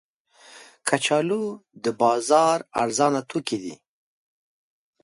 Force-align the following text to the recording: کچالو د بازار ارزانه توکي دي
کچالو 0.87 1.43
د 1.83 1.85
بازار 2.01 2.57
ارزانه 2.81 3.21
توکي 3.29 3.57
دي 3.63 3.75